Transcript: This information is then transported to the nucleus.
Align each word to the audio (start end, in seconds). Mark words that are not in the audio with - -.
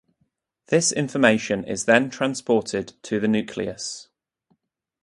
This 0.69 0.91
information 0.91 1.63
is 1.63 1.85
then 1.85 2.09
transported 2.09 2.93
to 3.03 3.19
the 3.19 3.27
nucleus. 3.27 4.07